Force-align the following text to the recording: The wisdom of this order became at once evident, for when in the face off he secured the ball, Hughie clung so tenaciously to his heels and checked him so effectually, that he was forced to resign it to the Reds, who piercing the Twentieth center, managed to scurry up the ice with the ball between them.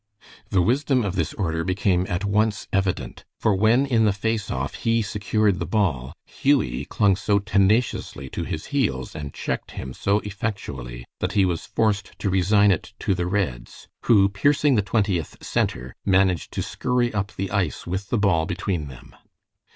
The 0.49 0.63
wisdom 0.63 1.05
of 1.05 1.13
this 1.15 1.31
order 1.35 1.63
became 1.63 2.07
at 2.09 2.25
once 2.25 2.67
evident, 2.73 3.23
for 3.39 3.53
when 3.53 3.85
in 3.85 4.03
the 4.05 4.11
face 4.11 4.49
off 4.49 4.73
he 4.73 5.03
secured 5.03 5.59
the 5.59 5.67
ball, 5.67 6.13
Hughie 6.25 6.85
clung 6.85 7.15
so 7.15 7.37
tenaciously 7.37 8.27
to 8.31 8.43
his 8.43 8.65
heels 8.73 9.13
and 9.15 9.31
checked 9.31 9.73
him 9.77 9.93
so 9.93 10.17
effectually, 10.21 11.05
that 11.19 11.33
he 11.33 11.45
was 11.45 11.67
forced 11.67 12.17
to 12.17 12.31
resign 12.31 12.71
it 12.71 12.95
to 12.97 13.13
the 13.13 13.27
Reds, 13.27 13.89
who 14.05 14.27
piercing 14.27 14.73
the 14.73 14.81
Twentieth 14.81 15.37
center, 15.43 15.95
managed 16.03 16.51
to 16.53 16.63
scurry 16.63 17.13
up 17.13 17.33
the 17.35 17.51
ice 17.51 17.85
with 17.85 18.09
the 18.09 18.17
ball 18.17 18.47
between 18.47 18.87
them. 18.87 19.13